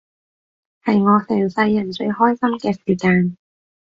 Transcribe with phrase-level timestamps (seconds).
[0.83, 3.37] 係我成世人最開心嘅時間